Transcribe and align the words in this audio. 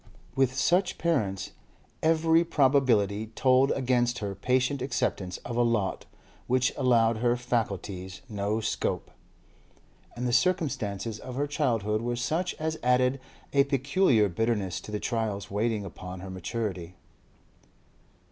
With 0.35 0.55
such 0.55 0.97
parents, 0.97 1.51
every 2.01 2.43
probability 2.43 3.27
told 3.35 3.71
against 3.73 4.17
her 4.17 4.33
patient 4.33 4.81
acceptance 4.81 5.37
of 5.45 5.55
a 5.57 5.61
lot 5.61 6.07
which 6.47 6.73
allowed 6.75 7.17
her 7.17 7.35
faculties 7.37 8.21
no 8.27 8.61
scope. 8.61 9.11
And 10.15 10.27
the 10.27 10.33
circumstances 10.33 11.19
of 11.19 11.35
her 11.35 11.45
childhood 11.45 12.01
were 12.01 12.15
such 12.15 12.55
as 12.55 12.79
added 12.81 13.19
a 13.53 13.65
peculiar 13.65 14.27
bitterness 14.27 14.81
to 14.81 14.91
the 14.91 14.99
trials 14.99 15.51
waiting 15.51 15.85
upon 15.85 16.21
her 16.21 16.31
maturity. 16.31 16.95